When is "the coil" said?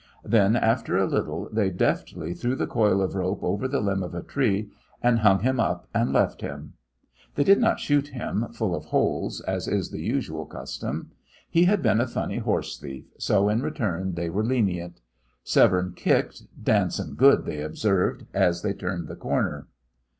2.55-3.03